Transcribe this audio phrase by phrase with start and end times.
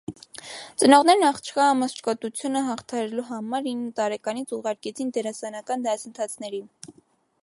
[0.83, 6.65] Ծնողներն աղջկա ամաչկոտությունը հաղթահարելու համար ինը տարեկանից ուղարկեցին դերասանական դասընթացների։